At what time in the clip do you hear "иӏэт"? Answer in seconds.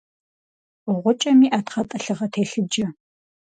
1.47-1.67